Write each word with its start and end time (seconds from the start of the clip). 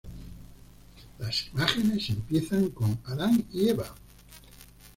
Las 1.19 1.45
imágenes 1.53 2.09
empiezan 2.09 2.69
con 2.69 2.97
Adan 3.05 3.45
y 3.53 3.69
Eva. 3.69 3.93